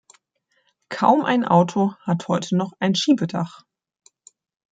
[0.89, 3.61] Kaum ein Auto hat heute noch ein Schiebedach.